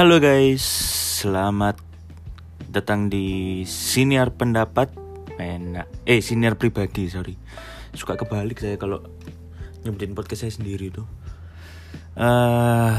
[0.00, 0.64] Halo guys,
[1.20, 1.76] selamat
[2.72, 4.88] datang di siniar pendapat,
[5.36, 7.36] enak, eh siniar pribadi sorry,
[7.92, 9.04] suka kebalik saya kalau
[9.84, 11.04] nyebutin podcast saya sendiri tuh.
[12.16, 12.96] Eh,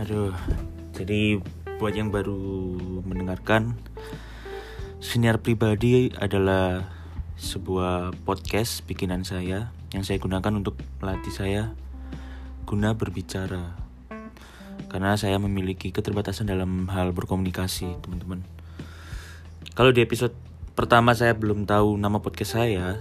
[0.00, 0.32] aduh,
[0.96, 1.44] jadi
[1.76, 2.72] buat yang baru
[3.04, 3.76] mendengarkan,
[5.04, 6.88] siniar pribadi adalah
[7.36, 11.76] sebuah podcast bikinan saya yang saya gunakan untuk melatih saya
[12.64, 13.81] guna berbicara
[14.92, 18.44] karena saya memiliki keterbatasan dalam hal berkomunikasi, teman-teman.
[19.72, 20.36] Kalau di episode
[20.76, 23.00] pertama saya belum tahu nama podcast saya,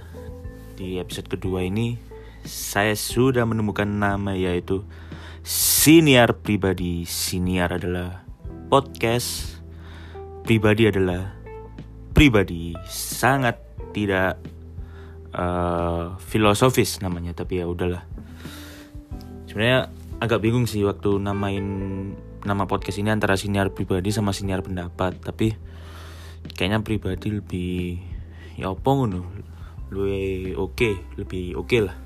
[0.80, 2.00] di episode kedua ini
[2.48, 4.88] saya sudah menemukan nama yaitu
[5.44, 7.04] Siniar Pribadi.
[7.04, 8.24] Siniar adalah
[8.72, 9.60] podcast,
[10.48, 11.36] pribadi adalah
[12.16, 12.72] pribadi.
[12.88, 13.60] Sangat
[13.92, 14.40] tidak
[15.36, 18.08] uh, filosofis namanya, tapi ya udahlah.
[19.52, 21.66] Sebenarnya agak bingung sih waktu namain
[22.46, 25.58] nama podcast ini antara siniar pribadi sama siniar pendapat tapi
[26.54, 27.98] kayaknya pribadi lebih
[28.54, 29.26] ya apa ngono?
[29.90, 31.98] Lebih oke okay, lebih oke okay lah.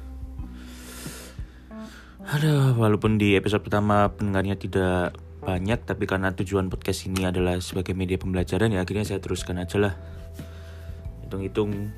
[2.26, 7.94] Ada walaupun di episode pertama pendengarnya tidak banyak tapi karena tujuan podcast ini adalah sebagai
[7.94, 9.94] media pembelajaran ya akhirnya saya teruskan aja lah.
[11.28, 11.92] Hitung-hitung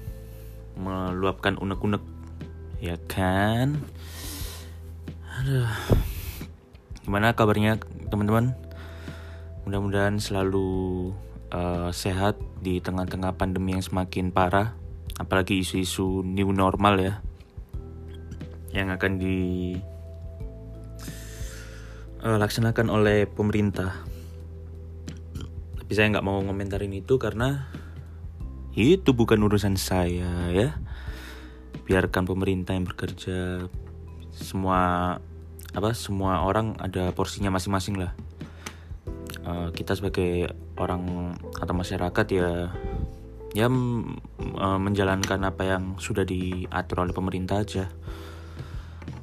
[0.81, 2.01] meluapkan unek-unek.
[2.81, 3.85] Ya kan
[7.07, 7.79] Gimana kabarnya
[8.11, 8.51] teman-teman?
[9.63, 11.11] Mudah-mudahan selalu
[11.55, 14.75] uh, sehat di tengah-tengah pandemi yang semakin parah.
[15.15, 17.13] Apalagi isu-isu new normal ya.
[18.75, 19.39] Yang akan di
[22.27, 24.03] uh, laksanakan oleh pemerintah.
[25.79, 27.71] Tapi saya nggak mau ngomentarin itu karena
[28.75, 30.75] itu bukan urusan saya ya.
[31.87, 33.63] Biarkan pemerintah yang bekerja
[34.35, 35.17] semua
[35.75, 38.11] apa semua orang ada porsinya masing-masing lah.
[39.47, 42.71] Uh, kita sebagai orang atau masyarakat ya
[43.55, 47.91] ya uh, menjalankan apa yang sudah diatur oleh pemerintah aja.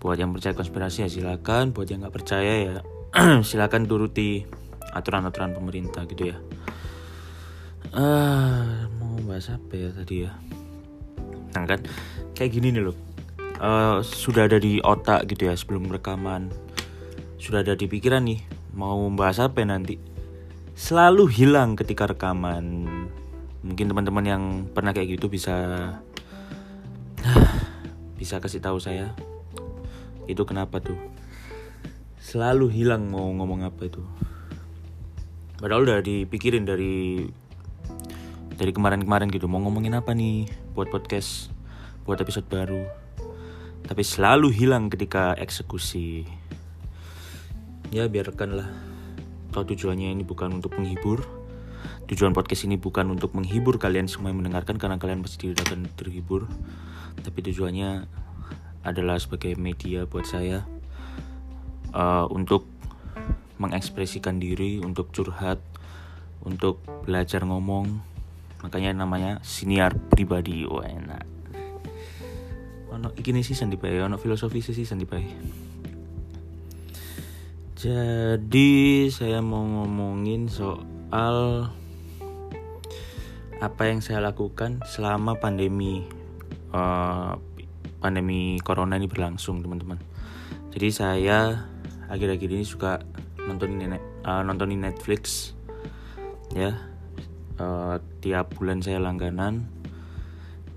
[0.00, 2.74] Buat yang percaya konspirasi ya silakan buat yang nggak percaya ya
[3.48, 4.44] silakan turuti
[4.92, 6.38] aturan-aturan pemerintah gitu ya.
[7.94, 10.32] Uh, mau bahas apa ya tadi ya?
[11.54, 11.80] Nah kan
[12.34, 13.13] kayak gini nih loh
[13.60, 16.50] uh, sudah ada di otak gitu ya sebelum rekaman.
[17.38, 18.40] Sudah ada di pikiran nih
[18.74, 20.00] mau membahas apa ya nanti?
[20.74, 22.86] Selalu hilang ketika rekaman.
[23.64, 24.42] Mungkin teman-teman yang
[24.72, 25.54] pernah kayak gitu bisa
[28.20, 29.14] bisa kasih tahu saya.
[30.24, 30.96] Itu kenapa tuh?
[32.18, 34.02] Selalu hilang mau ngomong apa itu.
[35.60, 37.24] Padahal udah dipikirin dari
[38.56, 39.46] dari kemarin-kemarin gitu.
[39.46, 41.52] Mau ngomongin apa nih buat podcast
[42.04, 43.03] buat episode baru
[43.84, 46.24] tapi selalu hilang ketika eksekusi.
[47.92, 48.68] Ya biarkanlah.
[49.52, 51.22] Toh tujuannya ini bukan untuk menghibur.
[52.08, 55.88] Tujuan podcast ini bukan untuk menghibur kalian semua yang mendengarkan karena kalian pasti tidak akan
[55.94, 56.48] terhibur.
[57.20, 58.08] Tapi tujuannya
[58.84, 60.64] adalah sebagai media buat saya
[61.92, 62.68] uh, untuk
[63.60, 65.60] mengekspresikan diri, untuk curhat,
[66.42, 68.00] untuk belajar ngomong.
[68.64, 70.64] Makanya namanya siniar pribadi.
[70.64, 71.33] Wah enak
[72.94, 75.26] ono iki sih sandi bae ono filosofi sih sandi bae
[77.84, 78.72] jadi
[79.12, 81.68] saya mau ngomongin soal
[83.60, 86.08] apa yang saya lakukan selama pandemi
[86.72, 87.36] uh,
[88.00, 90.00] pandemi corona ini berlangsung teman-teman.
[90.72, 91.68] Jadi saya
[92.08, 93.04] akhir-akhir ini suka
[93.44, 95.52] nontonin uh, nontonin Netflix
[96.56, 96.76] ya.
[97.60, 99.68] Uh, tiap bulan saya langganan.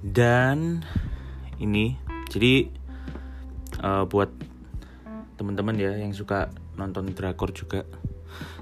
[0.04, 0.84] Dan
[1.58, 2.68] ini jadi
[3.84, 4.30] uh, buat
[5.38, 7.86] teman-teman ya yang suka nonton drakor juga.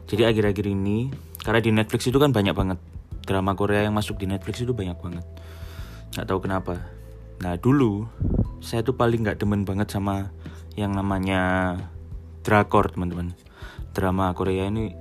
[0.06, 1.10] Jadi akhir-akhir ini
[1.42, 2.80] karena di Netflix itu kan banyak banget
[3.26, 5.26] drama Korea yang masuk di Netflix itu banyak banget.
[6.14, 6.76] Nggak tahu kenapa.
[7.42, 8.06] Nah dulu
[8.62, 10.30] saya tuh paling nggak demen banget sama
[10.78, 11.76] yang namanya
[12.46, 13.34] drakor teman-teman.
[13.96, 14.94] Drama Korea ini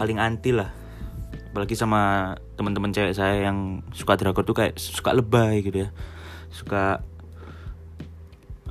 [0.00, 0.72] paling anti lah.
[1.52, 5.90] Apalagi sama teman-teman cewek saya yang suka drakor tuh kayak suka lebay gitu ya.
[6.52, 7.00] Suka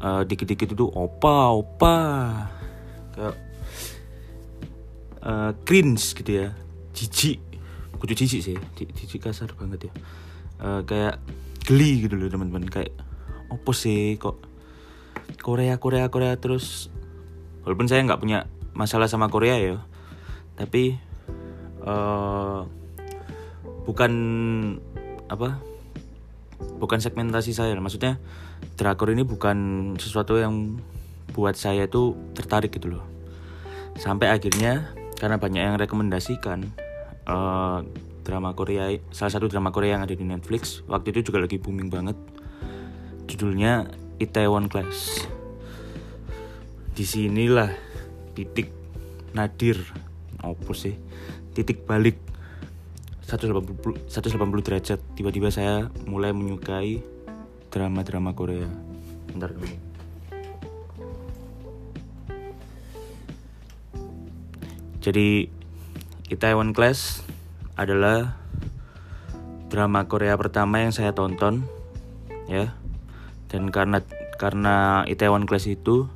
[0.01, 1.97] uh, dikit-dikit itu opa opa.
[3.15, 3.36] Kayak
[5.24, 6.47] uh, cringe gitu ya.
[6.95, 7.39] Jijik.
[8.00, 8.57] Kudu jijik sih.
[8.75, 9.94] Jijik kasar banget ya.
[10.59, 11.19] Uh, kayak
[11.68, 12.68] geli gitu loh teman-teman.
[12.68, 12.95] Kayak
[13.51, 14.42] opo sih kok
[15.42, 16.89] Korea Korea Korea terus?
[17.65, 18.45] Walaupun saya nggak punya
[18.77, 19.81] masalah sama Korea ya.
[20.56, 20.95] Tapi
[21.83, 22.68] uh,
[23.86, 24.12] bukan
[25.25, 25.59] apa
[26.77, 27.74] bukan segmentasi saya.
[27.77, 28.21] Maksudnya
[28.75, 29.57] drakor ini bukan
[29.96, 30.80] sesuatu yang
[31.31, 33.06] buat saya itu tertarik gitu loh.
[33.96, 36.68] Sampai akhirnya karena banyak yang rekomendasikan
[37.28, 37.84] uh,
[38.25, 41.88] drama Korea salah satu drama Korea yang ada di Netflix waktu itu juga lagi booming
[41.88, 42.18] banget.
[43.25, 45.28] Judulnya Itaewon Class.
[46.96, 47.72] Di sinilah
[48.36, 48.72] titik
[49.36, 49.80] nadir.
[50.40, 50.96] Apa sih?
[51.52, 52.19] Titik balik.
[53.25, 55.00] 180, 180 derajat.
[55.18, 57.14] Tiba-tiba saya mulai menyukai
[57.75, 58.72] drama-drama Korea.
[59.27, 59.51] Bentar.
[59.51, 59.86] Dulu
[65.06, 65.45] jadi
[66.33, 67.22] Itaewon Class
[67.77, 68.33] adalah
[69.69, 71.62] drama Korea pertama yang saya tonton
[72.50, 72.74] ya.
[73.54, 74.01] Dan karena
[74.42, 76.10] karena Itaewon Class itu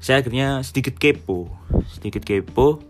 [0.00, 1.52] saya akhirnya sedikit kepo
[1.92, 2.80] sedikit kepo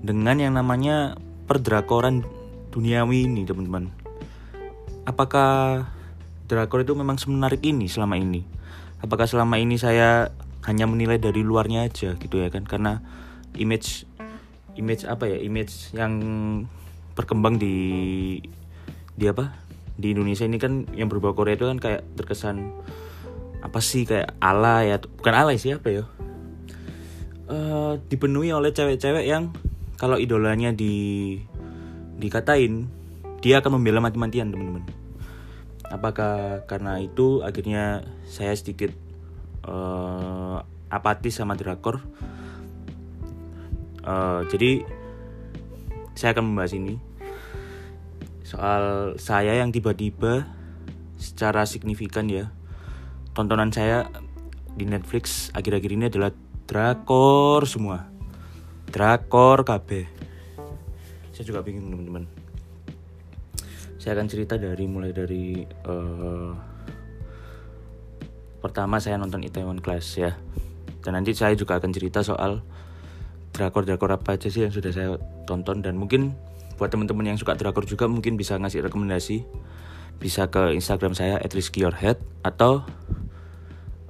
[0.00, 2.24] dengan yang namanya perdrakoran
[2.72, 3.92] duniawi ini teman-teman.
[5.04, 5.84] Apakah
[6.44, 8.44] drakor itu memang semenarik ini selama ini.
[9.00, 10.32] Apakah selama ini saya
[10.64, 12.64] hanya menilai dari luarnya aja gitu ya kan?
[12.64, 13.00] Karena
[13.56, 14.08] image
[14.76, 15.38] image apa ya?
[15.40, 16.12] Image yang
[17.16, 17.74] berkembang di
[19.16, 19.52] di apa?
[19.94, 22.72] Di Indonesia ini kan yang berbau Korea itu kan kayak terkesan
[23.60, 24.08] apa sih?
[24.08, 26.04] Kayak ala ya bukan ala sih apa ya?
[27.44, 29.52] Uh, dipenuhi oleh cewek-cewek yang
[30.00, 31.36] kalau idolanya di
[32.16, 32.88] dikatain
[33.44, 35.03] dia akan membela mati-matian teman-teman
[35.94, 38.90] apakah karena itu akhirnya saya sedikit
[39.64, 40.60] uh,
[40.90, 42.02] apatis sama drakor?
[44.04, 44.84] Uh, jadi
[46.18, 46.98] saya akan membahas ini.
[48.44, 50.44] Soal saya yang tiba-tiba
[51.16, 52.52] secara signifikan ya
[53.32, 54.10] tontonan saya
[54.76, 56.30] di Netflix akhir-akhir ini adalah
[56.68, 58.10] drakor semua.
[58.90, 60.14] Drakor KB
[61.34, 62.43] saya juga bingung teman-teman
[64.04, 66.52] saya akan cerita dari mulai dari uh,
[68.60, 70.36] pertama saya nonton Itaewon Class ya.
[71.00, 72.60] Dan nanti saya juga akan cerita soal
[73.56, 75.16] drakor-drakor apa aja sih yang sudah saya
[75.48, 75.80] tonton.
[75.80, 76.36] Dan mungkin
[76.76, 79.48] buat teman-teman yang suka drakor juga mungkin bisa ngasih rekomendasi.
[80.20, 82.84] Bisa ke Instagram saya @rizkyyourhead atau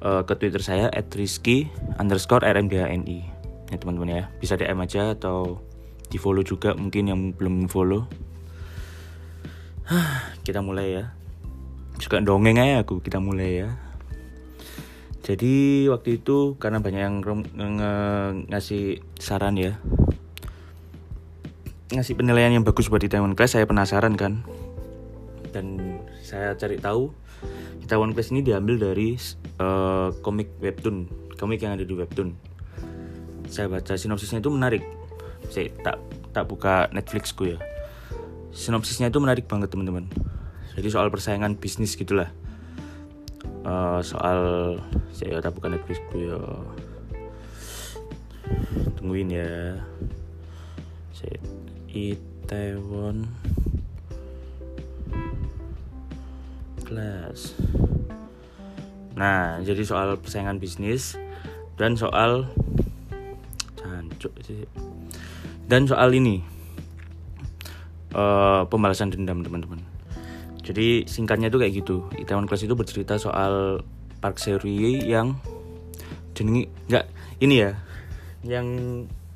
[0.02, 1.70] uh, ke Twitter saya @rizky
[2.02, 3.30] underscore rmdhni
[3.70, 4.22] ya teman-teman ya.
[4.42, 5.62] Bisa DM aja atau
[6.10, 8.33] di follow juga mungkin yang belum follow
[10.46, 11.04] kita mulai ya.
[12.00, 13.68] Suka dongeng aja aku kita mulai ya.
[15.24, 17.76] Jadi waktu itu karena banyak yang ng
[18.48, 19.76] ngasih saran ya.
[21.92, 24.44] Ngasih penilaian yang bagus buat Itaewon Class saya penasaran kan.
[25.52, 27.12] Dan saya cari tahu
[27.84, 29.16] Itaewon Class ini diambil dari
[29.60, 32.36] uh, komik webtoon komik yang ada di webtoon.
[33.48, 34.84] Saya baca sinopsisnya itu menarik.
[35.52, 36.00] Saya tak
[36.32, 37.60] tak buka Netflixku ya
[38.54, 40.06] sinopsisnya itu menarik banget teman-teman.
[40.78, 42.30] Jadi soal persaingan bisnis gitulah.
[43.66, 44.38] Uh, soal
[45.10, 46.38] saya tak bukan Netflix ya.
[48.96, 49.82] Tungguin ya.
[51.10, 51.36] Saya
[51.90, 53.26] Itaewon.
[56.84, 57.58] Class
[59.14, 61.14] nah jadi soal persaingan bisnis
[61.78, 62.50] dan soal
[63.78, 64.34] cancuk
[65.70, 66.42] dan soal ini
[68.14, 69.82] uh, pembalasan dendam teman-teman.
[70.64, 72.08] Jadi singkatnya itu kayak gitu.
[72.16, 73.84] Itaewon Class itu bercerita soal
[74.24, 75.36] Park Seri yang
[76.32, 77.04] jenengi nggak
[77.44, 77.78] ini ya
[78.42, 78.66] yang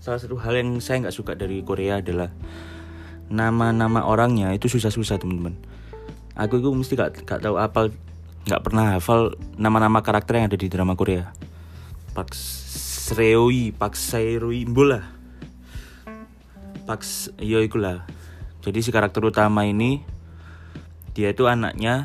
[0.00, 2.33] salah satu hal yang saya nggak suka dari Korea adalah
[3.29, 5.53] nama-nama orangnya itu susah-susah teman-teman.
[6.38, 7.93] Aku itu mesti gak, gak tahu apa
[8.49, 11.29] nggak pernah hafal nama-nama karakter yang ada di drama Korea.
[12.17, 15.05] Park Sreoi Park Saeroi bola
[16.88, 17.05] Park
[17.38, 18.09] yo ikulah
[18.69, 20.05] jadi si karakter utama ini
[21.17, 22.05] dia itu anaknya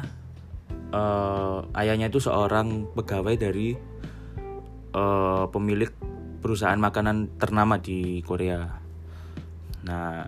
[0.95, 3.75] uh, ayahnya itu seorang pegawai dari
[4.95, 5.91] uh, pemilik
[6.39, 8.63] perusahaan makanan ternama di Korea.
[9.83, 10.23] Nah,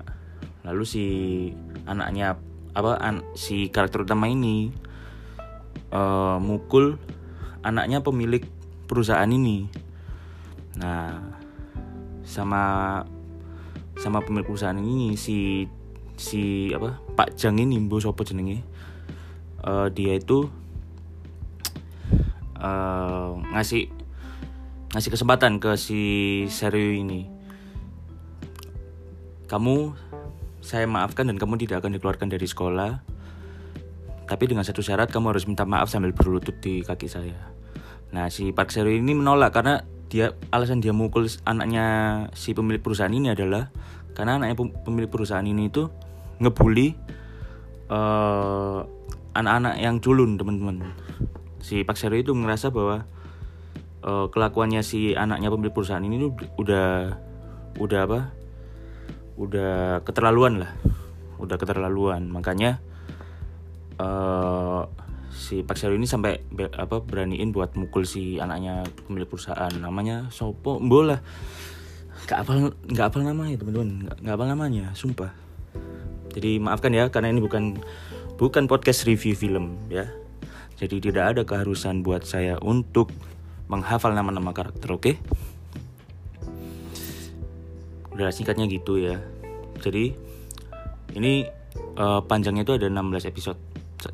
[0.68, 1.06] lalu si
[1.88, 2.36] anaknya
[2.76, 4.76] apa an, si karakter utama ini
[5.96, 7.00] uh, mukul
[7.64, 8.44] anaknya pemilik
[8.92, 9.72] perusahaan ini.
[10.84, 11.16] Nah,
[12.28, 12.64] sama
[13.96, 15.64] sama pemilik perusahaan ini si
[16.16, 18.64] si apa Pak Jang ini mbok sopo jenenge?
[19.66, 20.48] Uh, dia itu
[22.60, 23.90] uh, ngasih
[24.96, 26.02] ngasih kesempatan ke si
[26.48, 27.28] Serio ini.
[29.46, 29.94] Kamu
[30.66, 32.92] saya maafkan dan kamu tidak akan dikeluarkan dari sekolah.
[34.26, 37.38] Tapi dengan satu syarat kamu harus minta maaf sambil berlutut di kaki saya.
[38.10, 41.86] Nah si Park Serio ini menolak karena dia alasan dia mukul anaknya
[42.34, 43.70] si pemilik perusahaan ini adalah
[44.16, 44.56] karena anaknya
[44.86, 45.92] pemilik perusahaan ini itu
[46.40, 46.98] ngebully
[47.90, 48.84] uh,
[49.36, 50.96] anak-anak yang culun teman-teman.
[51.60, 53.04] Si Pak Sero itu ngerasa bahwa
[54.06, 57.20] uh, kelakuannya si anaknya pemilik perusahaan ini udah
[57.76, 58.20] udah apa?
[59.36, 60.72] Udah keterlaluan lah.
[61.36, 62.32] Udah keterlaluan.
[62.32, 62.80] Makanya
[64.00, 64.88] uh,
[65.36, 69.74] si Pak Sero ini sampai be, apa beraniin buat mukul si anaknya pemilik perusahaan.
[69.76, 71.20] Namanya Sopo bola
[72.26, 74.10] nggak apal nggak apal namanya teman-teman.
[74.24, 75.45] Nggak apal namanya sumpah
[76.36, 77.80] jadi maafkan ya karena ini bukan
[78.36, 80.12] bukan podcast review film ya.
[80.76, 83.08] Jadi tidak ada keharusan buat saya untuk
[83.72, 85.02] menghafal nama-nama karakter oke?
[85.02, 85.16] Okay?
[88.16, 89.20] udah singkatnya gitu ya.
[89.84, 90.16] Jadi
[91.20, 91.44] ini
[92.00, 93.60] uh, panjangnya itu ada 16 episode.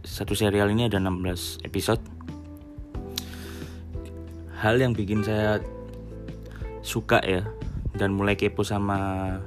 [0.01, 2.01] Satu serial ini ada 16 episode.
[4.57, 5.61] Hal yang bikin saya
[6.81, 7.45] suka ya
[7.93, 9.37] dan mulai kepo sama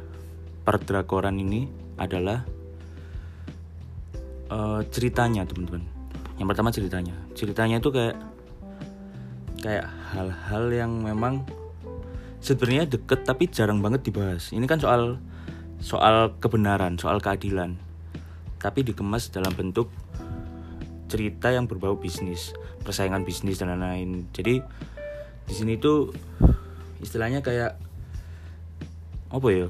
[0.63, 1.67] perdrakoran ini
[1.99, 2.47] adalah
[4.55, 5.83] uh, ceritanya teman-teman
[6.39, 8.15] yang pertama ceritanya ceritanya itu kayak
[9.65, 11.43] kayak hal-hal yang memang
[12.45, 14.53] sebenarnya deket tapi jarang banget dibahas.
[14.53, 15.17] Ini kan soal
[15.81, 17.81] soal kebenaran, soal keadilan.
[18.61, 19.89] Tapi dikemas dalam bentuk
[21.09, 22.53] cerita yang berbau bisnis,
[22.85, 24.29] persaingan bisnis dan lain-lain.
[24.37, 24.61] Jadi
[25.49, 26.13] di sini tuh
[27.01, 27.81] istilahnya kayak
[29.33, 29.69] apa ya?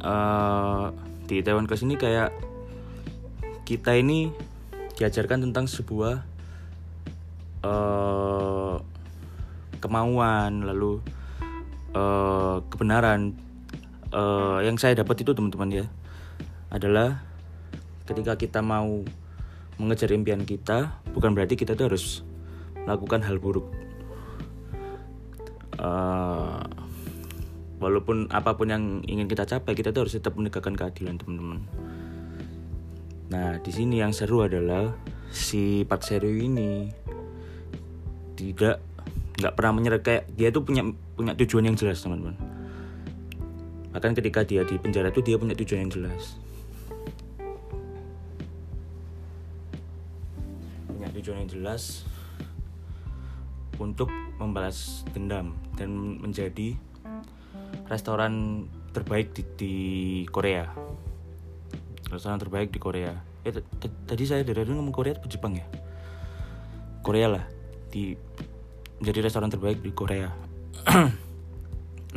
[0.00, 0.92] Uh,
[1.28, 2.32] di Taiwan Class ini kayak
[3.66, 4.30] kita ini
[4.94, 6.22] diajarkan tentang sebuah
[7.66, 8.78] uh,
[9.82, 11.02] kemauan lalu
[11.90, 13.34] uh, kebenaran.
[14.14, 15.86] Uh, yang saya dapat itu teman-teman ya
[16.70, 17.26] adalah
[18.06, 19.02] ketika kita mau
[19.82, 22.22] mengejar impian kita bukan berarti kita tuh harus
[22.86, 23.66] melakukan hal buruk.
[25.76, 26.62] Uh,
[27.82, 31.60] walaupun apa pun yang ingin kita capai kita tuh harus tetap menegakkan keadilan teman-teman
[33.36, 34.96] nah di sini yang seru adalah
[35.28, 36.88] si Pak Seru ini
[38.32, 38.80] tidak
[39.36, 40.80] nggak pernah menyerah kayak dia tuh punya
[41.12, 42.32] punya tujuan yang jelas teman-teman.
[43.92, 46.40] Bahkan ketika dia di penjara tuh dia punya tujuan yang jelas.
[50.88, 52.08] Punya tujuan yang jelas
[53.76, 54.08] untuk
[54.40, 56.72] membalas dendam dan menjadi
[57.92, 58.64] restoran
[58.96, 59.74] terbaik di, di
[60.32, 60.72] Korea.
[62.08, 63.54] Restoran terbaik di Korea eh
[64.10, 65.66] tadi saya dari dulu ngomong Korea atau Jepang ya
[67.06, 67.44] Korea lah
[67.94, 68.18] di
[68.98, 70.26] menjadi restoran terbaik di Korea.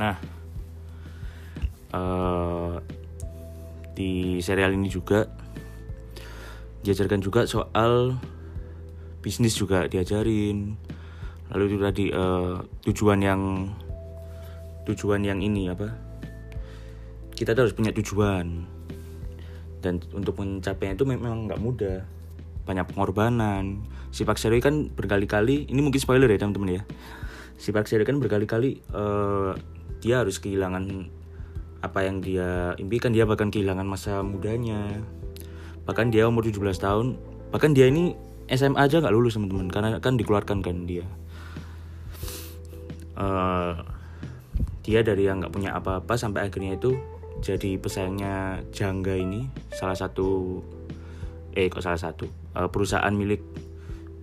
[0.01, 0.15] nah,
[1.93, 2.81] uh,
[3.93, 5.29] di serial ini juga
[6.81, 8.17] diajarkan juga soal
[9.21, 10.73] bisnis juga diajarin.
[11.53, 12.57] Lalu itu tadi uh,
[12.89, 13.41] tujuan yang
[14.89, 15.93] tujuan yang ini apa?
[17.37, 18.78] Kita harus punya tujuan
[19.79, 21.99] dan untuk mencapainya itu memang nggak mudah.
[22.67, 23.83] Banyak pengorbanan.
[24.13, 26.83] Si Pak Seri kan berkali-kali ini mungkin spoiler ya teman-teman ya.
[27.59, 29.55] Si Pak Seri kan berkali-kali uh,
[29.99, 31.09] dia harus kehilangan
[31.79, 33.15] apa yang dia impikan.
[33.15, 35.01] Dia bahkan kehilangan masa mudanya.
[35.87, 37.17] Bahkan dia umur 17 tahun.
[37.49, 38.13] Bahkan dia ini
[38.49, 41.05] SMA aja nggak lulus teman-teman karena kan dikeluarkan kan dia.
[43.19, 43.75] Uh,
[44.85, 46.97] dia dari yang nggak punya apa-apa sampai akhirnya itu
[47.39, 50.59] jadi pesaingnya Jangga ini salah satu
[51.55, 52.27] eh kok salah satu?
[52.53, 53.41] Uh, perusahaan milik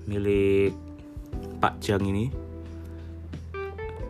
[0.06, 0.73] milik
[1.58, 2.30] Pak Jang ini.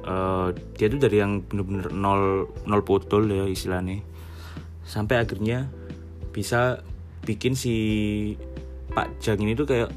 [0.07, 4.03] Uh, dia tuh dari yang bener-bener nol nol potol ya istilahnya.
[4.87, 5.67] Sampai akhirnya
[6.31, 6.85] bisa
[7.27, 7.75] bikin si
[8.95, 9.91] Pak Jang ini tuh kayak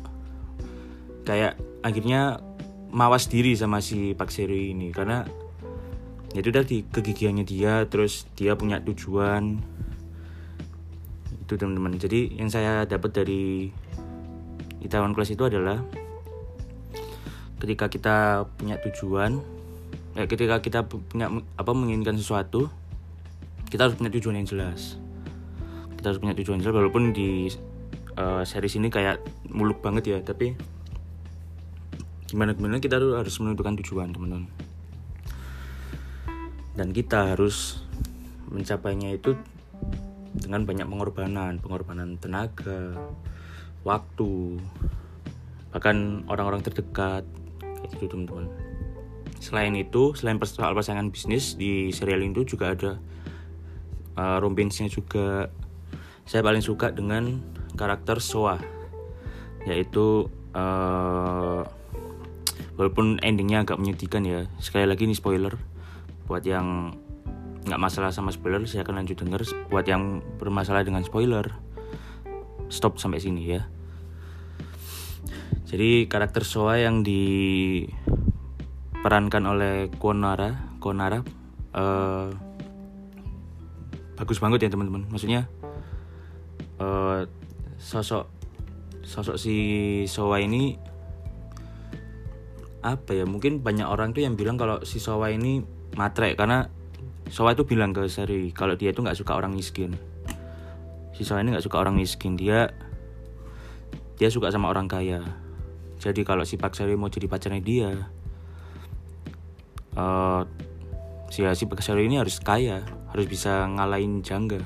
[1.29, 1.53] kayak
[1.85, 2.41] akhirnya
[2.89, 4.89] mawas diri sama si Pak Seri ini.
[4.89, 5.25] Karena
[6.33, 9.61] ya itu tadi kegigihannya dia terus dia punya tujuan.
[11.45, 11.97] Itu teman-teman.
[11.97, 13.73] Jadi yang saya dapat dari
[14.85, 15.81] Itaewon Class itu adalah
[17.59, 19.43] ketika kita punya tujuan
[20.15, 21.27] ya ketika kita punya
[21.59, 22.71] apa menginginkan sesuatu
[23.67, 24.95] kita harus punya tujuan yang jelas.
[25.99, 27.51] Kita harus punya tujuan jelas walaupun di
[28.19, 30.53] uh, series ini kayak muluk banget ya tapi
[32.29, 34.45] gimana gimana kita harus menentukan tujuan teman-teman
[36.79, 37.83] dan kita harus
[38.47, 39.35] mencapainya itu
[40.31, 42.95] dengan banyak pengorbanan pengorbanan tenaga
[43.83, 44.63] waktu
[45.75, 47.27] bahkan orang-orang terdekat
[47.59, 48.47] kayak gitu teman-teman.
[49.43, 52.91] Selain itu selain soal pasangan bisnis di serial itu juga ada
[54.15, 55.51] uh, romansnya juga.
[56.23, 57.43] Saya paling suka dengan
[57.75, 58.55] karakter Soa
[59.67, 61.67] yaitu uh,
[62.79, 64.47] walaupun endingnya agak menyedihkan ya.
[64.63, 65.59] Sekali lagi ini spoiler
[66.29, 66.93] buat yang
[67.65, 69.41] nggak masalah sama spoiler saya akan lanjut denger.
[69.73, 71.49] Buat yang bermasalah dengan spoiler
[72.69, 73.65] stop sampai sini ya.
[75.65, 77.81] Jadi karakter Soa yang diperankan
[79.49, 81.25] oleh Konara Konara
[81.73, 82.29] uh,
[84.17, 85.09] bagus banget ya teman-teman.
[85.09, 85.49] Maksudnya
[86.77, 87.25] uh,
[87.81, 88.29] sosok
[89.01, 89.55] sosok si
[90.05, 90.77] Sowa ini
[92.79, 96.71] apa ya mungkin banyak orang tuh yang bilang kalau si Sowa ini matre karena
[97.29, 99.93] Sowa itu bilang ke Sari kalau dia itu nggak suka orang miskin.
[101.13, 102.71] Si Sowa ini nggak suka orang miskin dia
[104.17, 105.21] dia suka sama orang kaya.
[105.99, 107.91] Jadi kalau si Pak Sari mau jadi pacarnya dia
[109.93, 110.41] uh,
[111.29, 114.63] si si Pak Sari ini harus kaya harus bisa ngalahin jangga.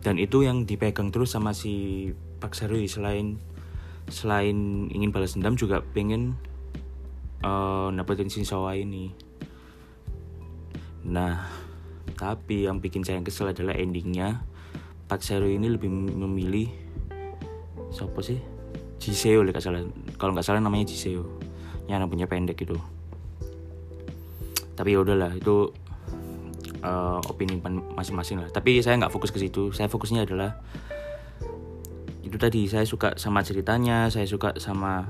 [0.00, 2.08] Dan itu yang dipegang terus sama si
[2.40, 3.40] Pak Sarui selain
[4.08, 6.36] selain ingin balas dendam juga pengen
[7.40, 9.23] uh, dapetin si Sawa ini
[11.04, 11.46] nah
[12.16, 14.44] tapi yang bikin saya kesel adalah endingnya.
[15.04, 16.72] Pak Sarui ini lebih memilih
[17.92, 18.40] siapa sih?
[18.98, 19.84] Jiseo kalau salah.
[20.16, 21.28] Kalau nggak salah namanya Jiseo.
[21.84, 22.80] Yang punya pendek itu
[24.74, 25.70] tapi ya udahlah itu
[26.82, 27.58] uh, opini
[27.94, 28.50] masing-masing lah.
[28.50, 29.70] Tapi saya nggak fokus ke situ.
[29.70, 30.58] Saya fokusnya adalah
[32.26, 32.66] itu tadi.
[32.66, 35.06] Saya suka sama ceritanya saya suka sama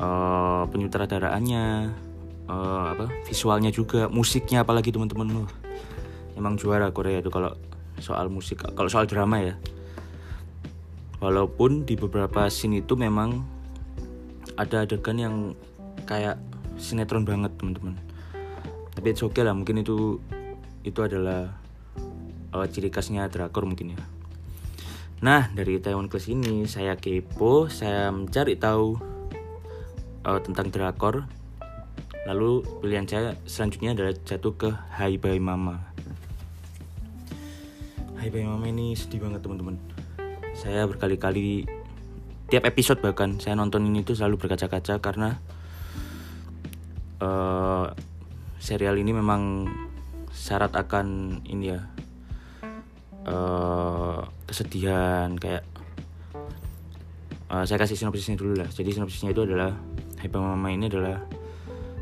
[0.00, 1.92] uh, penyutradaraannya
[2.48, 5.48] uh, apa visualnya juga musiknya apalagi teman-teman loh
[6.34, 7.54] emang juara Korea itu kalau
[8.02, 9.54] soal musik kalau soal drama ya
[11.22, 13.44] walaupun di beberapa scene itu memang
[14.58, 15.36] ada adegan yang
[16.04, 16.36] kayak
[16.76, 17.96] sinetron banget teman-teman
[18.94, 20.22] tapi oke okay lah mungkin itu
[20.84, 21.64] itu adalah
[22.54, 24.00] uh, ciri khasnya drakor mungkin ya.
[25.24, 28.94] Nah dari Taiwan Class ini saya kepo, saya mencari tahu
[30.22, 31.26] uh, tentang drakor.
[32.24, 35.76] Lalu pilihan saya selanjutnya adalah jatuh ke Hai Bye Mama.
[38.16, 39.76] Hai Bye Mama ini sedih banget teman-teman.
[40.56, 41.68] Saya berkali-kali
[42.48, 45.36] tiap episode bahkan saya nonton ini tuh selalu berkaca-kaca karena
[47.20, 47.92] uh,
[48.56, 49.68] serial ini memang
[50.32, 51.80] syarat akan ini ya
[53.28, 55.64] uh, kesedihan kayak
[57.52, 59.76] uh, saya kasih sinopsisnya dulu lah jadi sinopsisnya itu adalah
[60.20, 61.20] Hyper Mama ini adalah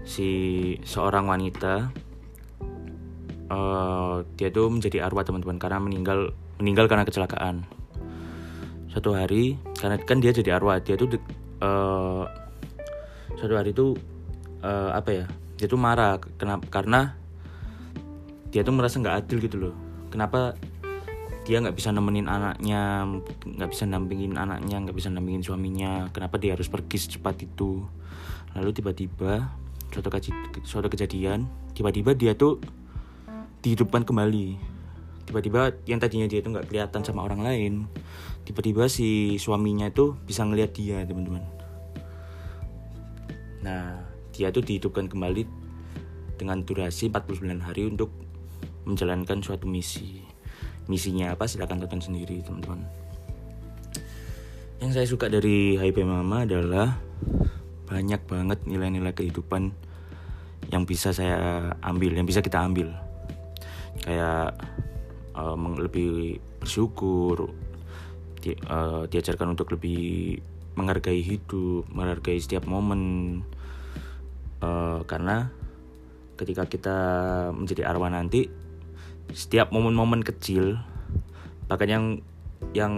[0.02, 0.28] si
[0.82, 1.94] seorang wanita
[3.52, 7.66] uh, dia tuh menjadi arwah teman-teman karena meninggal meninggal karena kecelakaan.
[8.92, 11.16] Suatu hari karena kan dia jadi arwah dia tuh
[11.64, 12.28] uh,
[13.36, 13.96] suatu hari itu
[14.60, 17.16] uh, apa ya dia tuh marah kenapa karena
[18.52, 19.74] dia tuh merasa nggak adil gitu loh.
[20.12, 20.52] Kenapa
[21.42, 23.08] dia nggak bisa nemenin anaknya
[23.42, 26.12] nggak bisa nampingin anaknya nggak bisa nampingin suaminya?
[26.12, 27.80] Kenapa dia harus pergi secepat itu?
[28.52, 29.61] Lalu tiba-tiba
[29.92, 30.08] suatu,
[30.64, 32.58] suatu kejadian tiba-tiba dia tuh
[33.62, 34.58] dihidupkan kembali.
[35.22, 37.86] Tiba-tiba yang tadinya dia itu nggak kelihatan sama orang lain
[38.42, 41.42] tiba-tiba si suaminya itu bisa ngelihat dia teman-teman.
[43.62, 44.02] Nah
[44.34, 45.46] dia tuh dihidupkan kembali
[46.40, 48.10] dengan durasi 49 hari untuk
[48.82, 50.26] menjalankan suatu misi.
[50.90, 51.46] Misinya apa?
[51.46, 52.82] Silahkan tonton sendiri teman-teman.
[54.82, 56.98] Yang saya suka dari HIP Mama adalah
[57.92, 59.76] banyak banget nilai-nilai kehidupan
[60.72, 62.88] yang bisa saya ambil yang bisa kita ambil.
[64.00, 64.56] Kayak
[65.36, 67.52] uh, lebih bersyukur
[68.40, 70.40] di, uh, diajarkan untuk lebih
[70.72, 73.44] menghargai hidup menghargai setiap momen.
[74.62, 75.52] Uh, karena
[76.40, 76.98] ketika kita
[77.52, 78.48] menjadi arwah nanti
[79.34, 80.78] setiap momen-momen kecil
[81.66, 82.04] bahkan yang
[82.72, 82.94] yang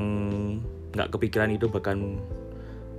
[0.95, 2.23] nggak kepikiran itu bahkan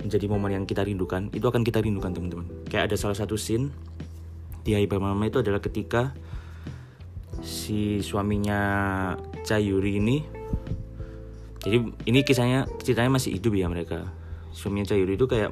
[0.06, 2.46] menjadi momen yang kita rindukan itu akan kita rindukan teman-teman.
[2.70, 3.74] Kayak ada salah satu scene
[4.62, 6.14] di Hai Mama itu adalah ketika
[7.42, 8.60] si suaminya
[9.44, 10.16] Cayuri ini
[11.60, 14.06] jadi ini kisahnya ceritanya masih hidup ya mereka.
[14.54, 15.50] Suaminya Cayuri itu kayak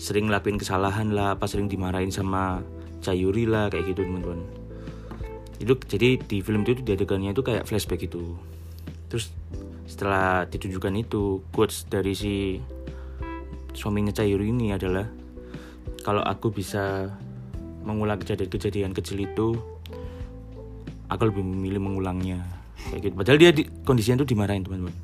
[0.00, 2.64] sering ngelakuin kesalahan lah apa sering dimarahin sama
[3.04, 4.40] Cayuri lah kayak gitu teman-teman.
[5.60, 8.36] Itu jadi di film itu di adegannya itu kayak flashback itu
[9.10, 9.34] terus
[9.90, 12.62] setelah ditunjukkan itu quotes dari si
[13.72, 15.06] suaminya Cayuru ini adalah
[16.02, 17.10] kalau aku bisa
[17.84, 19.56] mengulang kejadian-kejadian kecil itu
[21.08, 22.44] aku lebih memilih mengulangnya
[22.92, 24.96] kayak gitu padahal dia di, kondisinya itu dimarahin teman-teman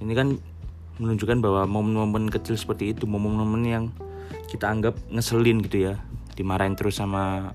[0.00, 0.28] ini kan
[1.00, 3.84] menunjukkan bahwa momen-momen kecil seperti itu momen-momen yang
[4.50, 5.94] kita anggap ngeselin gitu ya
[6.34, 7.52] dimarahin terus sama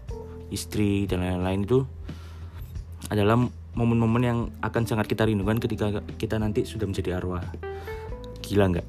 [0.53, 1.79] istri dan lain-lain itu
[3.09, 3.37] adalah
[3.75, 7.43] momen-momen yang akan sangat kita rindukan ketika kita nanti sudah menjadi arwah.
[8.41, 8.87] Gila nggak?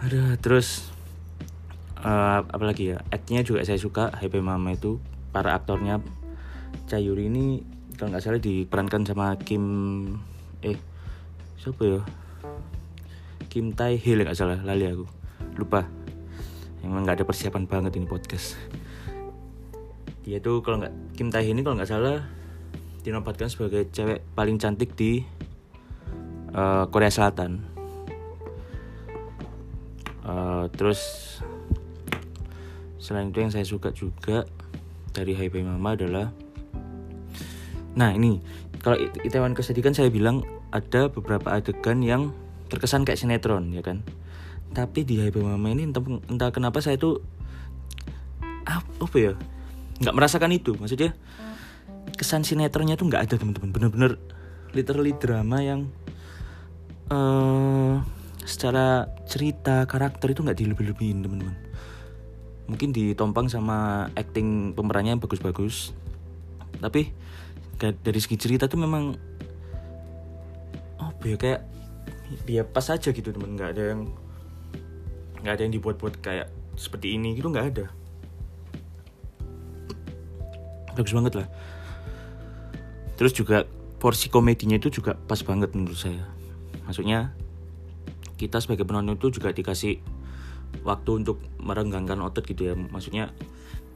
[0.00, 0.88] Ada terus
[2.00, 4.96] uh, apalagi ya actnya juga saya suka Happy Mama itu.
[5.30, 6.02] Para aktornya
[6.90, 7.62] Cayuri ini
[7.94, 9.62] kalau nggak salah diperankan sama Kim
[10.64, 10.80] eh
[11.60, 12.00] siapa ya?
[13.52, 15.04] Kim Tae Hee nggak salah lali aku.
[15.60, 15.84] Lupa.
[16.80, 18.56] Emang nggak ada persiapan banget ini podcast.
[20.24, 22.24] Dia tuh kalau nggak Kim Tae ini kalau nggak salah
[23.04, 25.20] dinobatkan sebagai cewek paling cantik di
[26.56, 27.69] uh, Korea Selatan.
[30.60, 31.00] Uh, terus
[33.00, 34.44] selain itu yang saya suka juga
[35.16, 36.28] dari Hai Mama adalah
[37.96, 38.38] nah ini
[38.84, 42.32] kalau Itaewon Kesedi kan saya bilang ada beberapa adegan yang
[42.70, 44.04] terkesan kayak sinetron ya kan?
[44.70, 47.20] Tapi di Hai Mama ini entah, entah kenapa saya tuh
[49.00, 49.32] apa ya
[50.00, 50.78] nggak merasakan itu.
[50.78, 51.12] Maksudnya
[52.14, 53.74] kesan sinetronnya tuh nggak ada teman-teman.
[53.74, 54.12] Bener-bener
[54.72, 55.90] literally drama yang
[57.10, 58.00] uh,
[58.44, 61.56] secara cerita karakter itu nggak dilebih-lebihin teman-teman.
[62.70, 65.90] Mungkin ditompang sama acting pemerannya yang bagus-bagus.
[66.78, 67.10] Tapi
[67.80, 69.16] dari segi cerita tuh memang
[71.00, 71.64] oh ya kayak
[72.46, 74.00] dia pas aja gitu teman nggak ada yang
[75.42, 76.48] nggak ada yang dibuat-buat kayak
[76.78, 77.86] seperti ini gitu nggak ada.
[80.94, 81.48] Bagus banget lah.
[83.18, 83.68] Terus juga
[84.00, 86.24] porsi komedinya itu juga pas banget menurut saya.
[86.88, 87.34] Maksudnya
[88.40, 90.00] kita sebagai penonton itu juga dikasih
[90.80, 92.74] waktu untuk merenggangkan otot gitu ya.
[92.74, 93.28] Maksudnya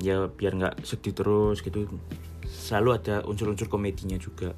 [0.04, 1.88] ya biar nggak sedih terus gitu.
[2.44, 4.52] Selalu ada unsur-unsur komedinya juga.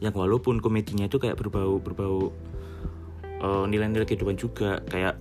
[0.00, 2.32] Yang walaupun komedinya itu kayak berbau berbau
[3.44, 4.80] uh, nilai-nilai kehidupan juga.
[4.88, 5.20] Kayak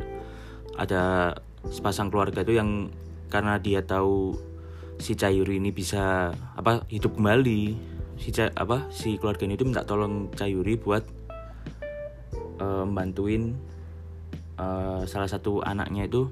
[0.79, 1.35] ada
[1.67, 2.87] sepasang keluarga itu yang
[3.27, 4.39] karena dia tahu
[4.95, 7.91] si Cayuri ini bisa apa hidup kembali.
[8.19, 11.03] Si apa si keluarganya itu minta tolong Cayuri buat
[12.59, 13.55] uh, bantuin
[14.59, 16.27] uh, salah satu anaknya itu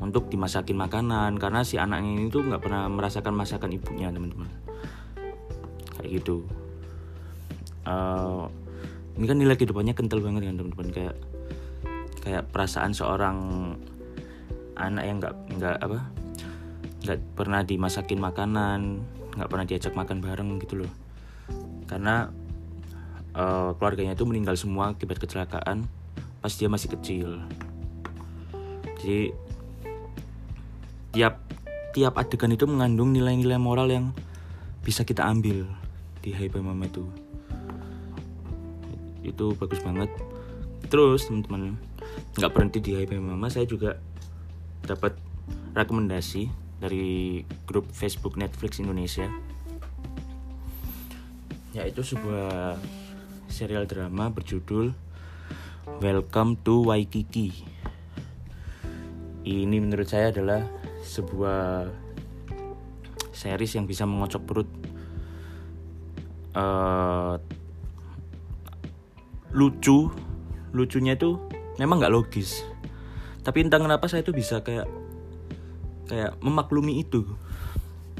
[0.00, 1.36] untuk dimasakin makanan.
[1.36, 4.48] Karena si anaknya ini tuh nggak pernah merasakan masakan ibunya teman-teman.
[5.98, 6.46] Kayak gitu.
[7.84, 8.46] Uh,
[9.18, 10.88] ini kan nilai kehidupannya kental banget kan teman-teman.
[10.94, 11.16] Kayak
[12.20, 13.36] kayak perasaan seorang
[14.80, 15.98] anak yang nggak nggak apa
[17.00, 18.80] nggak pernah dimasakin makanan
[19.36, 20.92] nggak pernah diajak makan bareng gitu loh.
[21.84, 22.30] Karena
[23.34, 25.84] uh, keluarganya itu meninggal semua akibat kecelakaan
[26.40, 27.28] pas dia masih kecil.
[29.00, 29.32] Jadi
[31.12, 31.40] tiap
[31.92, 34.06] tiap adegan itu mengandung nilai-nilai moral yang
[34.80, 35.68] bisa kita ambil
[36.24, 37.04] di Hype Mama itu.
[39.20, 40.08] Itu bagus banget.
[40.88, 41.76] Terus teman-teman
[42.40, 44.00] nggak berhenti di Hype Mama saya juga
[44.84, 45.14] dapat
[45.76, 46.48] rekomendasi
[46.80, 49.28] dari grup Facebook Netflix Indonesia.
[51.76, 52.80] Yaitu sebuah
[53.46, 54.90] serial drama berjudul
[55.80, 57.56] Welcome to Waikiki.
[59.48, 60.60] Ini menurut saya adalah
[61.00, 61.88] sebuah
[63.32, 64.68] series yang bisa mengocok perut.
[66.52, 67.40] Uh,
[69.56, 70.12] lucu.
[70.76, 71.40] Lucunya itu
[71.80, 72.60] memang nggak logis.
[73.40, 74.84] Tapi entah kenapa saya tuh bisa kayak
[76.12, 77.24] kayak memaklumi itu.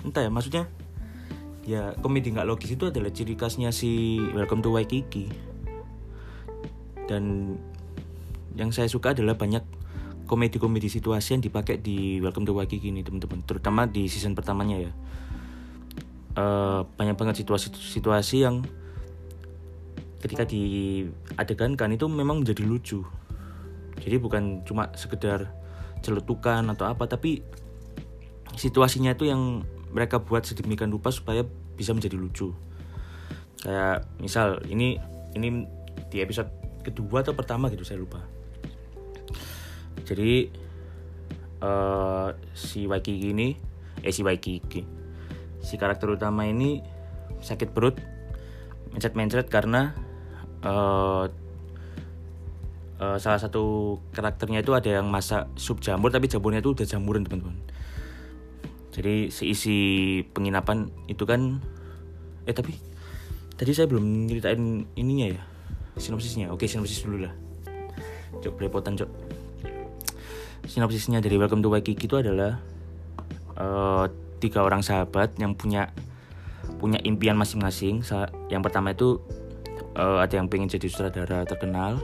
[0.01, 0.65] Entah ya maksudnya
[1.69, 5.50] ya komedi nggak logis itu adalah ciri khasnya si Welcome to Waikiki
[7.11, 7.59] dan
[8.55, 9.67] yang saya suka adalah banyak
[10.31, 13.43] komedi-komedi situasi yang dipakai di Welcome to Waikiki ini teman-teman.
[13.43, 14.93] Terutama di season pertamanya ya.
[16.39, 18.63] Uh, banyak banget situasi-situasi yang
[20.23, 23.03] ketika diadegankan itu memang menjadi lucu.
[23.99, 25.51] Jadi bukan cuma sekedar
[26.07, 27.43] celutukan atau apa tapi
[28.55, 31.43] situasinya itu yang mereka buat sedemikian rupa supaya
[31.75, 32.55] bisa menjadi lucu.
[33.67, 34.95] Kayak misal ini
[35.35, 35.67] ini
[36.07, 38.25] di episode kedua atau pertama gitu saya lupa.
[40.05, 40.51] Jadi
[41.63, 43.55] uh, si Waikiki ini
[44.01, 44.83] eh si Waikiki
[45.61, 46.81] si karakter utama ini
[47.45, 48.01] sakit perut
[48.91, 49.93] mencet-mencet karena
[50.65, 51.29] uh,
[52.99, 57.23] uh, salah satu karakternya itu ada yang masak sup jamur tapi jamurnya itu udah jamuran
[57.23, 57.61] teman-teman.
[58.91, 59.79] Jadi seisi
[60.35, 61.63] penginapan itu kan
[62.49, 62.75] eh tapi
[63.55, 65.43] tadi saya belum ceritain ininya ya
[66.01, 66.49] sinopsisnya.
[66.51, 67.35] Oke sinopsis dulu lah.
[68.41, 69.11] Cok belepotan cok
[70.71, 72.61] sinopsisnya dari Welcome to Waikiki itu adalah
[73.59, 74.07] uh,
[74.39, 75.91] tiga orang sahabat yang punya
[76.79, 78.07] punya impian masing-masing.
[78.49, 79.21] Yang pertama itu
[79.99, 81.99] uh, ada yang pengen jadi sutradara terkenal.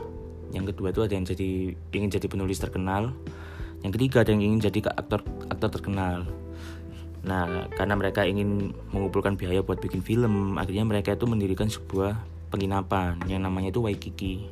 [0.51, 3.15] Yang kedua itu ada yang jadi ingin jadi penulis terkenal.
[3.87, 6.27] Yang ketiga ada yang ingin jadi aktor aktor terkenal.
[7.27, 12.15] Nah, karena mereka ingin mengumpulkan biaya buat bikin film, akhirnya mereka itu mendirikan sebuah
[12.49, 14.47] penginapan yang namanya itu Waikiki.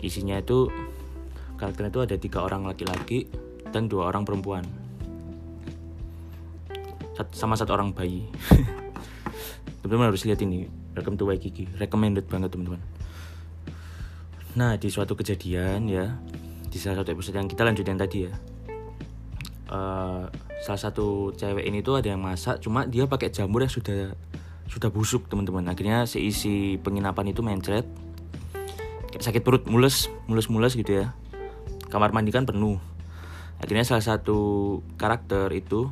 [0.00, 0.72] Isinya itu
[1.60, 3.28] karakternya itu ada tiga orang laki-laki
[3.68, 4.64] dan dua orang perempuan,
[7.36, 8.24] sama satu orang bayi.
[9.84, 12.80] teman-teman harus lihat ini, Welcome to Waikiki, recommended banget teman-teman.
[14.56, 16.16] Nah, di suatu kejadian ya,
[16.72, 18.32] di salah satu episode yang kita lanjutin tadi ya,
[19.70, 20.26] uh,
[20.60, 24.12] salah satu cewek ini tuh ada yang masak cuma dia pakai jamur yang sudah
[24.70, 25.66] sudah busuk teman-teman.
[25.66, 27.84] Akhirnya seisi penginapan itu mencret.
[29.18, 31.12] Sakit perut mules mules mules gitu ya.
[31.90, 32.78] Kamar mandi kan penuh.
[33.60, 35.90] Akhirnya salah satu karakter itu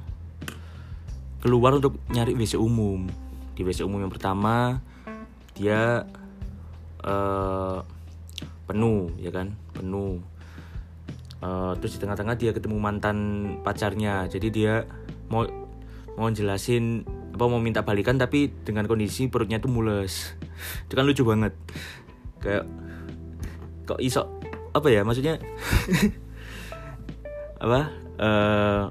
[1.43, 3.11] keluar untuk nyari WC umum.
[3.59, 4.79] Di WC umum yang pertama
[5.59, 6.07] dia
[7.03, 7.83] uh,
[8.71, 9.59] penuh ya kan?
[9.75, 10.23] Penuh.
[11.39, 13.19] Uh, terus di tengah-tengah dia ketemu mantan
[13.67, 14.31] pacarnya.
[14.31, 14.87] Jadi dia
[15.27, 15.43] mau
[16.15, 20.35] mau jelasin apa mau minta balikan tapi dengan kondisi perutnya tuh mules.
[20.91, 21.55] Itu kan lucu banget.
[22.43, 22.67] Kayak
[23.87, 24.27] kok iso
[24.75, 25.39] apa ya maksudnya?
[27.59, 27.91] Apa
[28.23, 28.87] uh,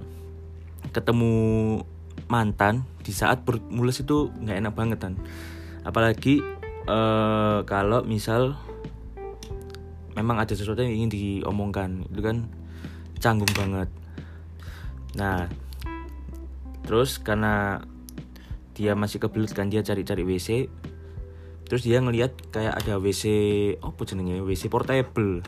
[0.91, 1.35] ketemu
[2.27, 5.13] mantan di saat perut mules itu nggak enak banget kan
[5.87, 6.43] apalagi
[6.91, 8.59] uh, kalau misal
[10.19, 12.51] memang ada sesuatu yang ingin diomongkan itu kan
[13.23, 13.87] canggung banget.
[15.15, 15.47] Nah
[16.83, 17.85] terus karena
[18.77, 20.69] dia masih kebelet kan dia cari-cari WC
[21.65, 23.25] terus dia ngelihat kayak ada WC
[23.83, 24.39] apa jenenge?
[24.39, 25.43] WC portable.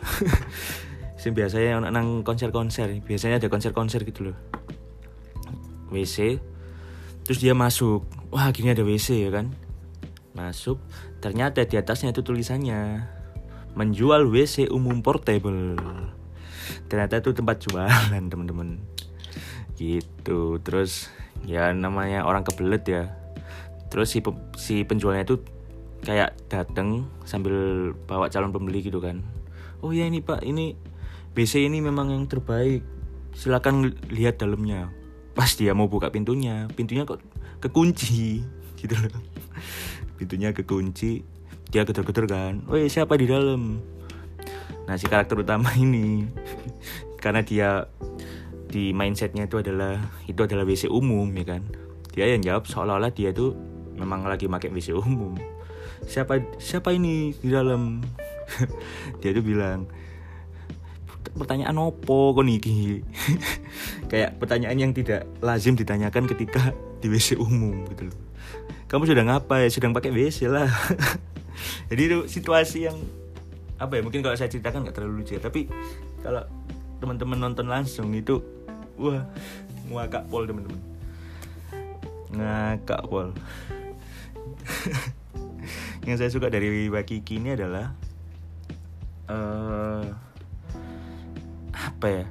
[1.22, 4.38] Sing biasanya nang konser-konser biasanya ada konser-konser gitu loh.
[5.94, 6.42] WC
[7.24, 9.54] terus dia masuk wah gini ada WC ya kan?
[10.36, 10.82] Masuk
[11.24, 13.06] ternyata di atasnya itu tulisannya
[13.78, 15.80] menjual WC umum portable.
[16.92, 18.82] Ternyata itu tempat jualan teman-teman.
[19.80, 21.08] Gitu terus
[21.48, 23.04] ya namanya orang kebelet ya
[23.90, 24.22] terus si
[24.56, 25.42] si penjualnya itu
[26.06, 29.20] kayak dateng sambil bawa calon pembeli gitu kan.
[29.84, 30.76] Oh ya ini pak ini
[31.36, 32.84] BC ini memang yang terbaik.
[33.36, 34.92] Silakan lihat dalamnya.
[35.36, 37.20] Pas dia mau buka pintunya pintunya kok
[37.64, 38.44] kekunci
[38.80, 39.20] gitu loh.
[40.16, 41.24] Pintunya kekunci
[41.70, 42.66] dia geter-geter kan.
[42.68, 43.80] Oh ya siapa di dalam?
[44.90, 46.26] Nah si karakter utama ini
[47.24, 47.86] karena dia
[48.70, 49.98] di mindsetnya itu adalah
[50.30, 51.62] itu adalah WC umum ya kan.
[52.10, 53.54] Dia yang jawab seolah-olah dia tuh
[54.00, 55.36] memang lagi pakai WC umum.
[56.08, 58.00] Siapa siapa ini di dalam?
[59.22, 59.86] Dia tuh bilang
[61.36, 63.04] pertanyaan opo kok niki?
[64.12, 68.18] Kayak pertanyaan yang tidak lazim ditanyakan ketika di WC umum gitu loh.
[68.90, 70.68] Kamu sudah ngapa ya sedang pakai WC lah.
[71.90, 72.98] Jadi itu situasi yang
[73.80, 75.42] apa ya mungkin kalau saya ceritakan nggak terlalu lucu ya.
[75.44, 75.70] Tapi
[76.26, 76.44] kalau
[77.00, 78.42] teman-teman nonton langsung itu
[78.98, 79.24] wah
[79.88, 80.82] ngakak pol teman-teman.
[82.34, 83.32] Ngakak pol
[86.08, 87.94] yang saya suka dari Wakiki ini adalah
[89.30, 90.04] uh,
[91.74, 92.26] apa ya?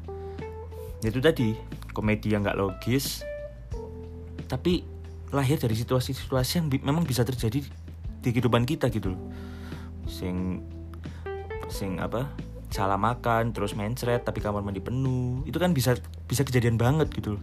[1.05, 1.55] Itu tadi
[1.95, 3.23] komedi yang nggak logis
[4.49, 4.81] tapi
[5.29, 7.61] lahir dari situasi-situasi yang memang bisa terjadi
[8.19, 9.23] di kehidupan kita gitu loh.
[10.09, 10.65] Sing
[11.69, 12.33] sing apa?
[12.73, 15.45] Salah makan terus mencret tapi kamar mandi penuh.
[15.45, 17.37] Itu kan bisa bisa kejadian banget gitu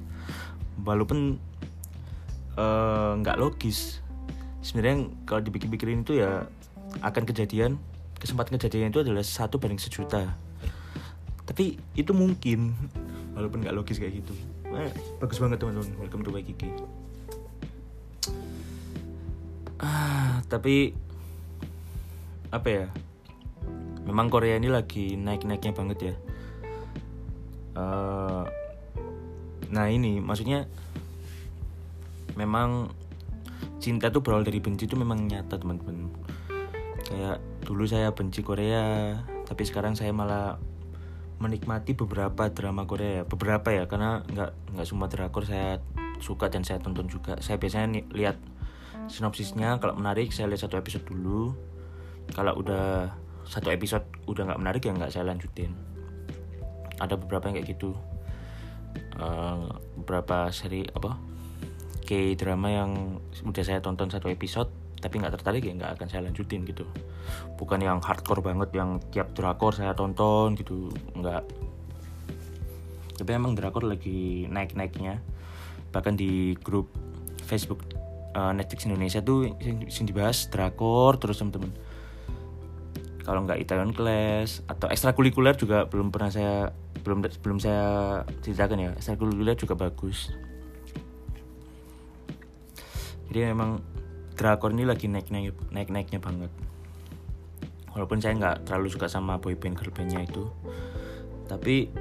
[0.81, 1.39] walaupun
[2.59, 4.04] eh, nggak uh, logis
[4.65, 6.49] sebenarnya kalau dipikir-pikirin itu ya
[7.05, 7.77] akan kejadian
[8.17, 10.33] kesempatan kejadian itu adalah satu banding sejuta.
[11.45, 12.73] Tapi itu mungkin
[13.37, 14.33] walaupun nggak logis kayak gitu.
[14.73, 14.89] Eh,
[15.21, 15.93] bagus banget teman-teman.
[16.01, 16.73] Welcome to Waikiki.
[19.77, 20.97] Ah tapi
[22.49, 22.85] apa ya?
[24.09, 26.15] Memang Korea ini lagi naik-naiknya banget ya.
[27.75, 28.47] Uh,
[29.69, 30.65] nah ini maksudnya
[32.33, 32.89] memang
[33.85, 36.09] cinta tuh berawal dari benci itu memang nyata teman-teman.
[37.05, 39.13] Kayak dulu saya benci Korea
[39.45, 40.57] tapi sekarang saya malah
[41.37, 43.29] menikmati beberapa drama Korea.
[43.29, 45.77] Beberapa ya karena nggak nggak semua drakor saya
[46.17, 47.37] suka dan saya tonton juga.
[47.45, 48.41] Saya biasanya nih, lihat
[49.05, 51.53] sinopsisnya kalau menarik saya lihat satu episode dulu.
[52.33, 53.13] Kalau udah
[53.45, 55.77] satu episode udah nggak menarik ya nggak saya lanjutin.
[56.97, 57.93] Ada beberapa yang kayak gitu.
[59.19, 59.69] Uh,
[59.99, 61.34] beberapa seri apa
[62.05, 64.69] K drama yang udah saya tonton satu episode
[65.01, 66.85] tapi nggak tertarik ya nggak akan saya lanjutin gitu.
[67.57, 71.43] Bukan yang hardcore banget yang tiap drakor saya tonton gitu nggak.
[73.17, 75.19] Tapi emang drakor lagi naik naiknya
[75.89, 76.91] bahkan di grup
[77.47, 77.79] Facebook
[78.35, 79.55] uh, Netflix Indonesia tuh
[79.87, 81.71] sing dibahas drakor terus temen-temen
[83.25, 86.69] kalau nggak Italian Class atau ekstrakurikuler juga belum pernah saya
[87.01, 88.91] belum belum saya ceritakan ya.
[88.93, 90.29] Ekstrakurikuler juga bagus
[93.35, 93.83] jadi memang
[94.39, 96.47] drakor ini lagi naik naik naik naiknya banget.
[97.91, 100.47] Walaupun saya nggak terlalu suka sama boyband girlbandnya itu.
[101.43, 101.91] Tapi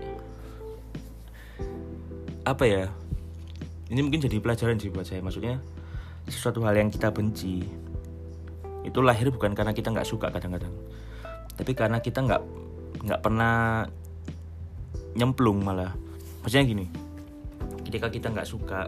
[2.47, 2.87] apa ya
[3.91, 5.27] ini mungkin jadi pelajaran sih buat saya.
[5.27, 5.59] Maksudnya
[6.31, 7.67] sesuatu hal yang kita benci
[8.87, 10.71] itu lahir bukan karena kita nggak suka kadang-kadang.
[11.59, 12.43] Tapi karena kita nggak
[13.11, 13.83] nggak pernah
[15.19, 15.99] nyemplung malah.
[16.47, 16.87] Maksudnya gini
[17.91, 18.87] ketika kita nggak suka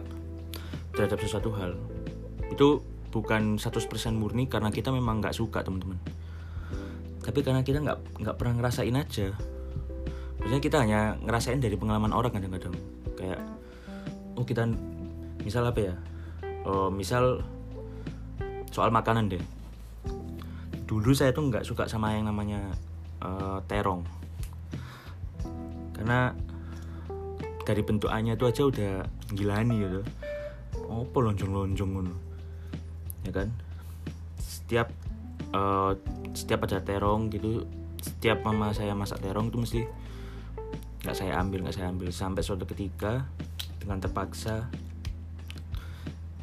[0.94, 1.74] terhadap sesuatu hal
[2.50, 5.96] itu bukan 100% murni karena kita memang nggak suka teman-teman.
[7.24, 9.32] Tapi karena kita nggak nggak pernah ngerasain aja.
[10.38, 12.76] Maksudnya kita hanya ngerasain dari pengalaman orang kadang-kadang.
[13.16, 13.40] Kayak
[14.36, 14.68] oh kita
[15.42, 15.94] misal apa ya?
[16.66, 17.40] Oh, misal
[18.70, 19.42] soal makanan deh.
[20.86, 22.62] Dulu saya tuh nggak suka sama yang namanya
[23.24, 24.06] uh, terong.
[25.96, 26.36] Karena
[27.66, 28.92] dari bentukannya itu aja udah
[29.34, 30.00] gilani gitu.
[30.86, 32.25] Oh lonjong-lonjong ngono
[33.26, 33.50] ya kan?
[34.38, 34.88] Setiap
[35.50, 35.98] uh,
[36.32, 37.66] setiap ada terong gitu
[37.98, 39.80] setiap mama saya masak terong itu mesti
[41.02, 42.08] nggak saya ambil nggak saya ambil.
[42.14, 43.26] Sampai suatu ketika
[43.82, 44.70] dengan terpaksa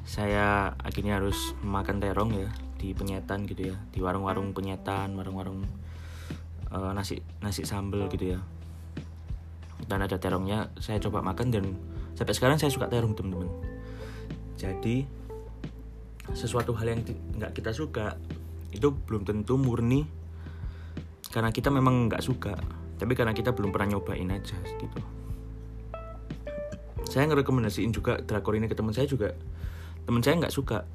[0.03, 3.75] saya akhirnya harus makan terong ya di penyetan gitu ya.
[3.95, 5.63] Di warung-warung penyetan warung-warung
[6.75, 8.39] uh, nasi nasi sambel gitu ya.
[9.83, 11.65] Dan ada terongnya saya coba makan dan
[12.15, 13.51] sampai sekarang saya suka terong teman-teman.
[14.55, 15.22] Jadi
[16.31, 17.01] sesuatu hal yang
[17.35, 18.15] nggak kita suka
[18.71, 20.07] itu belum tentu murni.
[21.27, 22.55] Karena kita memang nggak suka
[23.03, 24.99] tapi karena kita belum pernah nyobain aja gitu.
[27.09, 29.35] Saya ngerekomendasiin juga drakor ini ke teman saya juga.
[30.07, 30.87] Teman saya nggak suka.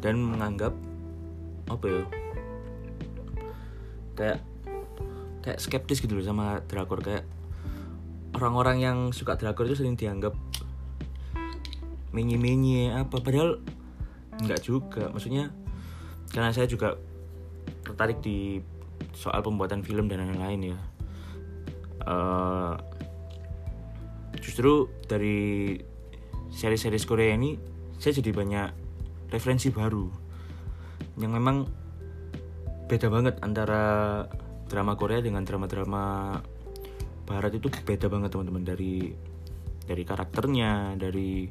[0.00, 0.72] Dan menganggap
[1.68, 2.04] apa ya?
[4.16, 4.38] Kayak
[5.44, 7.04] kayak skeptis gitu loh sama drakor.
[7.04, 7.28] Kayak
[8.32, 10.32] orang-orang yang suka drakor itu sering dianggap
[12.10, 13.18] menye-menye apa.
[13.22, 13.60] Padahal
[14.40, 15.10] nggak juga.
[15.10, 15.50] Maksudnya
[16.30, 16.94] karena saya juga
[17.82, 18.62] tertarik di
[19.16, 20.78] soal pembuatan film dan lain-lain ya.
[22.00, 22.74] Uh,
[24.40, 25.76] justru dari
[26.48, 27.60] seri-seri Korea ini
[28.00, 28.68] saya jadi banyak
[29.30, 30.08] referensi baru.
[31.20, 31.56] Yang memang
[32.88, 33.82] beda banget antara
[34.66, 36.34] drama Korea dengan drama-drama
[37.30, 38.66] Barat itu beda banget teman-teman.
[38.66, 39.14] Dari
[39.86, 41.46] dari karakternya, dari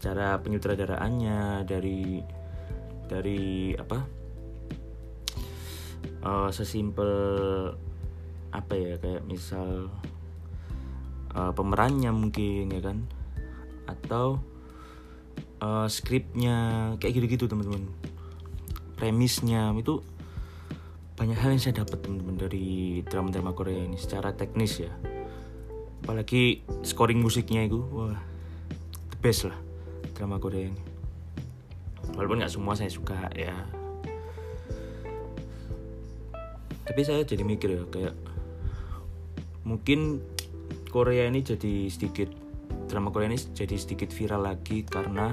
[0.00, 2.24] cara penyutradaraannya, dari
[3.04, 3.98] dari apa
[6.24, 7.12] uh, sesimpel
[8.50, 9.92] apa ya kayak misal
[11.36, 12.98] uh, pemerannya mungkin ya kan?
[13.86, 14.40] Atau
[15.60, 16.56] uh, skripnya
[16.96, 17.84] kayak gitu-gitu teman-teman.
[18.96, 20.00] Premisnya itu
[21.20, 24.92] banyak hal yang saya dapat teman-teman dari drama-drama Korea ini secara teknis ya.
[26.00, 28.16] Apalagi scoring musiknya itu wah
[29.12, 29.69] the best lah
[30.20, 31.00] drama Korea ini
[32.12, 33.56] walaupun nggak semua saya suka ya.
[36.84, 38.14] Tapi saya jadi mikir ya kayak
[39.64, 40.20] mungkin
[40.92, 42.28] Korea ini jadi sedikit
[42.92, 45.32] drama Korea ini jadi sedikit viral lagi karena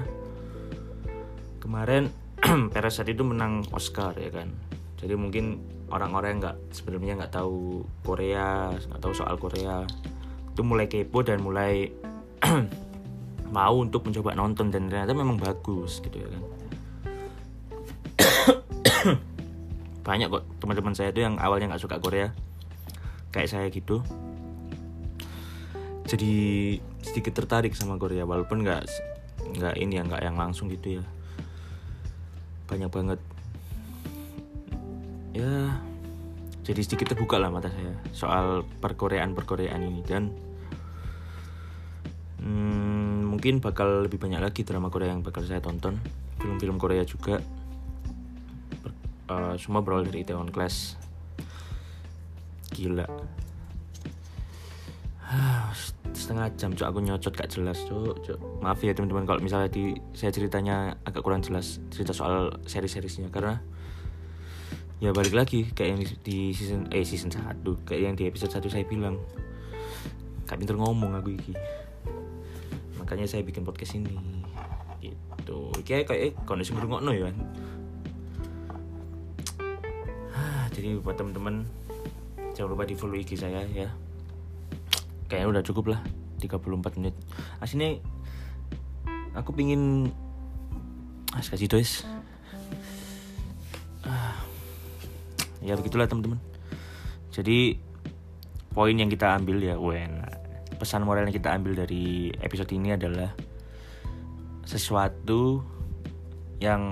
[1.60, 2.08] kemarin
[2.72, 4.48] Parasite itu menang Oscar ya kan?
[4.96, 5.60] Jadi mungkin
[5.92, 9.84] orang-orang yang nggak sebenarnya nggak tahu Korea nggak tahu soal Korea
[10.54, 11.90] itu mulai kepo dan mulai
[13.48, 16.42] mau untuk mencoba nonton dan ternyata memang bagus gitu ya kan.
[20.06, 22.32] Banyak kok teman-teman saya itu yang awalnya nggak suka Korea.
[23.32, 24.00] Kayak saya gitu.
[26.08, 26.32] Jadi
[27.04, 28.82] sedikit tertarik sama Korea walaupun nggak
[29.58, 31.04] nggak ini ya nggak yang langsung gitu ya.
[32.68, 33.20] Banyak banget.
[35.36, 35.78] Ya
[36.68, 40.28] jadi sedikit terbuka lah mata saya soal perkoreaan perkoreaan ini dan
[42.44, 42.77] hmm,
[43.38, 45.94] mungkin bakal lebih banyak lagi drama Korea yang bakal saya tonton.
[46.42, 47.38] Film-film Korea juga.
[49.30, 50.98] Uh, semua berawal dari Itaewon Class.
[52.74, 53.06] Gila.
[56.10, 58.38] Setengah jam cok aku nyocot gak jelas cok, cok.
[58.58, 59.22] maaf ya teman-teman.
[59.22, 63.30] Kalau misalnya di saya ceritanya agak kurang jelas cerita soal seri-serisnya.
[63.30, 63.54] Karena
[64.98, 68.66] ya balik lagi kayak yang di, season eh season 1 kayak yang di episode 1
[68.66, 69.14] saya bilang.
[70.50, 71.54] Gak pinter ngomong aku iki
[73.08, 74.12] makanya saya bikin podcast ini.
[75.00, 75.58] Gitu.
[75.88, 77.36] Kayak kayak eh kondisi no ya kan
[80.76, 81.64] jadi buat teman-teman
[82.52, 83.88] jangan lupa di follow IG saya ya.
[85.32, 86.00] Kayaknya udah cukup lah
[86.36, 87.16] 34 menit.
[87.64, 87.96] Aslinya
[89.32, 90.12] aku pingin
[91.32, 92.04] ah kasih tulis
[94.04, 94.36] ah,
[95.64, 96.44] ya begitulah teman-teman.
[97.32, 97.80] Jadi
[98.68, 100.27] poin yang kita ambil ya wen
[100.78, 103.34] pesan moral yang kita ambil dari episode ini adalah
[104.64, 105.60] sesuatu
[106.58, 106.82] yang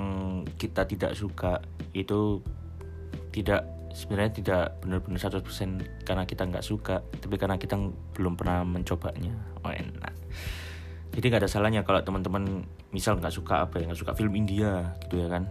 [0.59, 1.59] kita tidak suka
[1.95, 2.39] itu
[3.35, 3.67] tidak
[3.97, 7.81] sebenarnya tidak benar-benar 100% karena kita nggak suka tapi karena kita
[8.13, 9.33] belum pernah mencobanya.
[9.65, 10.13] Oh enak.
[11.17, 14.93] Jadi nggak ada salahnya kalau teman-teman misal nggak suka apa ya nggak suka film India
[15.09, 15.49] gitu ya kan.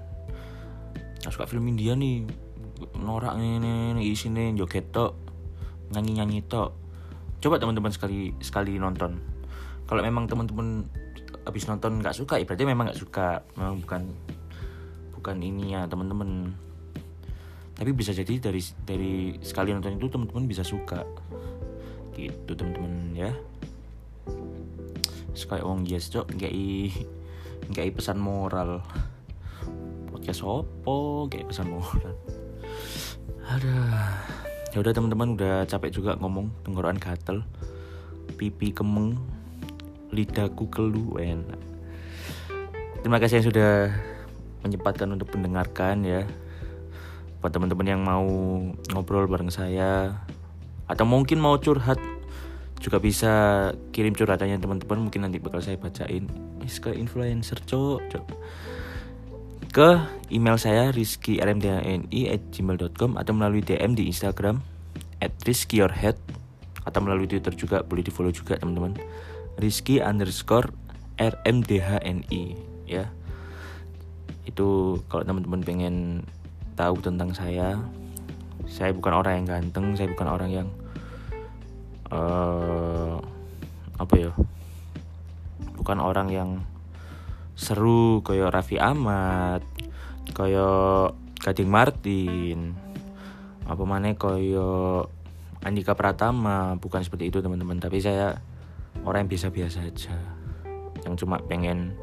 [1.26, 2.26] Nggak suka film India nih
[3.02, 5.18] norak ini, ini sini joget tok
[5.90, 6.85] nyanyi nyanyi tok
[7.42, 9.20] coba teman-teman sekali sekali nonton.
[9.86, 10.90] Kalau memang teman-teman
[11.46, 13.46] habis nonton nggak suka ya berarti memang nggak suka.
[13.58, 14.02] Memang bukan
[15.14, 16.54] bukan ininya teman-teman.
[17.76, 21.06] Tapi bisa jadi dari dari sekali nonton itu teman-teman bisa suka.
[22.16, 23.32] Gitu teman-teman ya.
[25.36, 26.34] Sekali wong yes cok.
[26.34, 26.54] Nggak
[27.70, 28.82] nggak pesan moral.
[30.10, 31.28] Podcast opo?
[31.30, 32.16] Kayak pesan moral.
[33.46, 33.78] Ada
[34.76, 37.48] ya udah teman-teman udah capek juga ngomong tenggorokan gatel
[38.36, 39.16] pipi kemeng
[40.12, 41.56] lidahku kelu enak.
[43.00, 43.72] Terima kasih yang sudah
[44.68, 46.28] menyempatkan untuk mendengarkan ya.
[47.40, 48.28] Buat teman-teman yang mau
[48.92, 50.20] ngobrol bareng saya
[50.92, 51.96] atau mungkin mau curhat
[52.84, 53.32] juga bisa
[53.96, 55.08] kirim curhatannya teman-teman.
[55.08, 56.28] Mungkin nanti bakal saya bacain.
[56.84, 58.26] Ke influencer cok cok
[59.76, 60.00] ke
[60.32, 64.64] email saya rizkyrmdni@gmail.com atau melalui DM di Instagram
[65.20, 66.16] at rizkyyourhead
[66.88, 68.96] atau melalui Twitter juga boleh di follow juga teman-teman.
[69.60, 70.72] Rizky underscore
[71.20, 72.56] rmdhni
[72.88, 73.12] ya.
[74.48, 76.24] Itu kalau teman-teman pengen
[76.80, 77.76] tahu tentang saya
[78.72, 80.72] saya bukan orang yang ganteng saya bukan orang yang
[82.16, 83.20] uh,
[84.00, 84.32] apa ya
[85.76, 86.64] bukan orang yang
[87.56, 89.64] seru kayak Raffi Ahmad
[90.36, 92.76] kayak Gading Martin
[93.66, 95.10] apa mana kayak
[95.66, 98.38] Andika Pratama bukan seperti itu teman-teman tapi saya
[99.02, 100.16] orang yang biasa-biasa aja
[101.08, 101.96] yang cuma pengen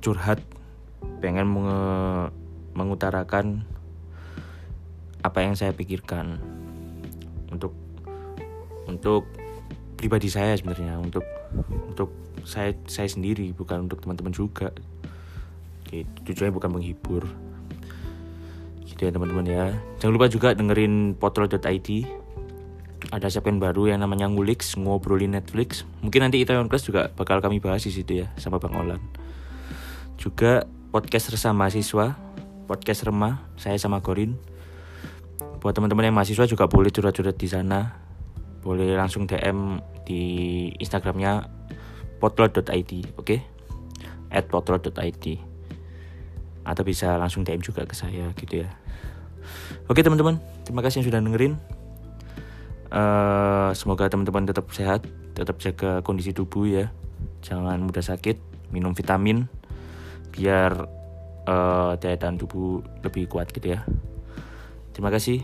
[0.00, 0.40] curhat
[1.20, 1.80] pengen menge
[2.72, 3.66] mengutarakan
[5.20, 6.40] apa yang saya pikirkan
[7.52, 7.76] untuk
[8.88, 9.28] untuk
[10.00, 11.26] pribadi saya sebenarnya untuk
[11.90, 12.12] untuk
[12.46, 14.72] saya saya sendiri bukan untuk teman-teman juga.
[15.88, 16.06] Gitu.
[16.30, 17.24] Tujuannya bukan menghibur.
[18.86, 19.64] Gitu ya teman-teman ya.
[19.98, 21.88] Jangan lupa juga dengerin potrol.id
[23.10, 25.82] ada segmen baru yang namanya Ngulix ngobrolin Netflix.
[26.04, 29.02] Mungkin nanti Itaewon Class juga bakal kami bahas di situ ya sama Bang Olan.
[30.20, 32.14] Juga podcast resah mahasiswa
[32.70, 34.38] podcast remah saya sama Gorin.
[35.58, 37.99] Buat teman-teman yang mahasiswa juga boleh curhat-curhat di sana
[38.60, 40.22] boleh langsung DM di
[40.76, 41.48] Instagramnya
[42.20, 43.40] potlot.id oke okay?
[44.28, 45.24] at potlot.id
[46.60, 48.68] atau bisa langsung DM juga ke saya gitu ya
[49.88, 50.36] oke teman-teman
[50.68, 51.54] terima kasih yang sudah dengerin
[52.92, 56.92] uh, semoga teman-teman tetap sehat tetap jaga kondisi tubuh ya
[57.40, 58.36] jangan mudah sakit
[58.68, 59.48] minum vitamin
[60.30, 61.00] biar
[61.46, 63.84] uh, daya tahan tubuh lebih kuat gitu ya.
[64.94, 65.42] Terima kasih.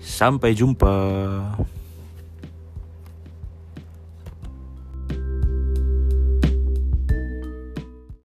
[0.00, 0.92] Sampai jumpa.